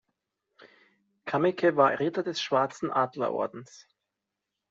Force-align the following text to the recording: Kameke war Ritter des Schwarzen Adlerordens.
Kameke 1.27 1.75
war 1.75 1.99
Ritter 1.99 2.23
des 2.23 2.41
Schwarzen 2.41 2.89
Adlerordens. 2.89 3.87